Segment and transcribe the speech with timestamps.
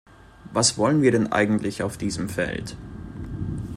[0.51, 2.75] Was wollen wir denn eigentlich auf diesem Feld?